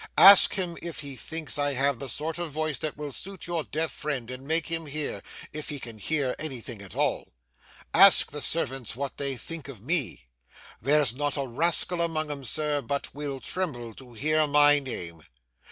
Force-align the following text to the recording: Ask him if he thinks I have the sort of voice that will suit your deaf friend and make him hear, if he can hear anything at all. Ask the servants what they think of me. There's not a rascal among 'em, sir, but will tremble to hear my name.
Ask 0.17 0.55
him 0.55 0.79
if 0.81 1.01
he 1.01 1.15
thinks 1.15 1.59
I 1.59 1.73
have 1.73 1.99
the 1.99 2.09
sort 2.09 2.39
of 2.39 2.49
voice 2.49 2.79
that 2.79 2.97
will 2.97 3.11
suit 3.11 3.45
your 3.45 3.63
deaf 3.63 3.91
friend 3.91 4.31
and 4.31 4.47
make 4.47 4.65
him 4.65 4.87
hear, 4.87 5.21
if 5.53 5.69
he 5.69 5.79
can 5.79 5.99
hear 5.99 6.33
anything 6.39 6.81
at 6.81 6.95
all. 6.95 7.27
Ask 7.93 8.31
the 8.31 8.41
servants 8.41 8.95
what 8.95 9.17
they 9.17 9.37
think 9.37 9.67
of 9.67 9.79
me. 9.79 10.25
There's 10.81 11.13
not 11.13 11.37
a 11.37 11.45
rascal 11.45 12.01
among 12.01 12.31
'em, 12.31 12.45
sir, 12.45 12.81
but 12.81 13.13
will 13.13 13.39
tremble 13.39 13.93
to 13.93 14.13
hear 14.13 14.47
my 14.47 14.79
name. 14.79 15.21